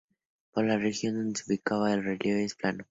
Por 0.51 0.65
la 0.65 0.79
región 0.79 1.13
donde 1.13 1.37
se 1.39 1.45
ubica, 1.51 1.75
el 1.93 2.03
relieve 2.03 2.43
es 2.43 2.55
plano. 2.55 2.79